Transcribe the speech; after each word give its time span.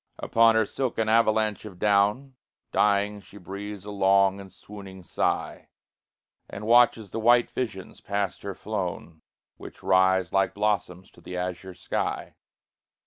Upon 0.17 0.55
her 0.55 0.65
silken 0.65 1.07
avalanche 1.09 1.63
of 1.63 1.77
down, 1.77 2.33
Dying 2.71 3.19
she 3.21 3.37
breathes 3.37 3.85
a 3.85 3.91
long 3.91 4.39
and 4.41 4.51
swooning 4.51 5.03
sigh; 5.03 5.67
And 6.49 6.65
watches 6.65 7.11
the 7.11 7.19
white 7.19 7.51
visions 7.51 8.01
past 8.01 8.41
her 8.41 8.55
flown, 8.55 9.21
Which 9.57 9.83
rise 9.83 10.33
like 10.33 10.55
blossoms 10.55 11.11
to 11.11 11.21
the 11.21 11.37
azure 11.37 11.75
sky. 11.75 12.33